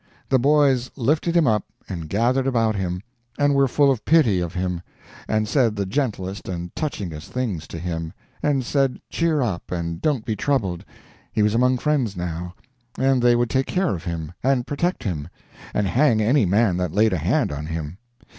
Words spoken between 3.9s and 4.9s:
of pity of him,